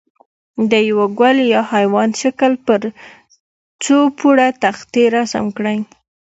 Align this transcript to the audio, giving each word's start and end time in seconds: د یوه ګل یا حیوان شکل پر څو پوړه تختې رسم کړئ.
د 0.71 0.73
یوه 0.89 1.05
ګل 1.19 1.37
یا 1.53 1.61
حیوان 1.73 2.09
شکل 2.21 2.51
پر 2.65 2.81
څو 3.83 3.97
پوړه 4.17 4.47
تختې 4.63 5.03
رسم 5.15 5.45
کړئ. 5.57 5.77